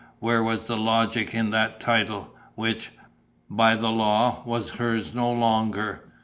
Where 0.17 0.41
was 0.41 0.63
the 0.65 0.77
logic 0.77 1.35
in 1.35 1.51
that 1.51 1.79
title 1.79 2.33
which, 2.55 2.89
by 3.51 3.75
the 3.75 3.91
law, 3.91 4.41
was 4.47 4.71
hers 4.71 5.13
no 5.13 5.31
longer? 5.31 6.03